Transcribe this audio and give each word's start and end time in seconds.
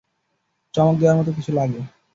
চমক 0.73 0.95
দেয়ার 0.99 1.17
মতো 1.19 1.31
কিছু 1.37 1.51
লাগে। 1.51 1.79